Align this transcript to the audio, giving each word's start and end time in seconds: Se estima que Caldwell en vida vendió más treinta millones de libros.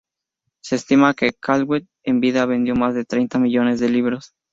Se 0.63 0.77
estima 0.77 1.13
que 1.13 1.31
Caldwell 1.39 1.87
en 2.03 2.21
vida 2.21 2.47
vendió 2.47 2.73
más 2.73 2.95
treinta 3.05 3.37
millones 3.37 3.79
de 3.79 3.89
libros. 3.89 4.33